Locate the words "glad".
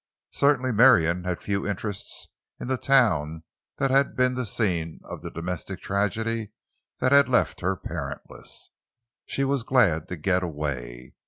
9.61-10.07